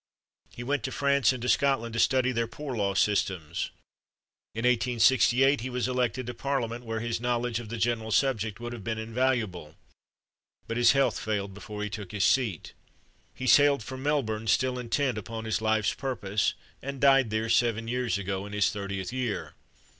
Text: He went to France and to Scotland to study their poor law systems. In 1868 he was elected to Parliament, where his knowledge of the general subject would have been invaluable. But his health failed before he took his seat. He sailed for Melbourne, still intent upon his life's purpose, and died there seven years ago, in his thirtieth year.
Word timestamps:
He 0.49 0.63
went 0.63 0.81
to 0.85 0.91
France 0.91 1.31
and 1.31 1.43
to 1.43 1.47
Scotland 1.47 1.93
to 1.93 1.99
study 1.99 2.31
their 2.31 2.47
poor 2.47 2.75
law 2.75 2.95
systems. 2.95 3.69
In 4.55 4.65
1868 4.65 5.61
he 5.61 5.69
was 5.69 5.87
elected 5.87 6.25
to 6.25 6.33
Parliament, 6.33 6.83
where 6.83 7.01
his 7.01 7.21
knowledge 7.21 7.59
of 7.59 7.69
the 7.69 7.77
general 7.77 8.09
subject 8.11 8.59
would 8.59 8.73
have 8.73 8.83
been 8.83 8.97
invaluable. 8.97 9.75
But 10.67 10.77
his 10.77 10.93
health 10.93 11.19
failed 11.19 11.53
before 11.53 11.83
he 11.83 11.89
took 11.91 12.13
his 12.13 12.23
seat. 12.25 12.73
He 13.35 13.45
sailed 13.45 13.83
for 13.83 13.95
Melbourne, 13.95 14.47
still 14.47 14.79
intent 14.79 15.19
upon 15.19 15.45
his 15.45 15.61
life's 15.61 15.93
purpose, 15.93 16.55
and 16.81 16.99
died 16.99 17.29
there 17.29 17.47
seven 17.47 17.87
years 17.87 18.17
ago, 18.17 18.47
in 18.47 18.53
his 18.53 18.71
thirtieth 18.71 19.13
year. 19.13 19.53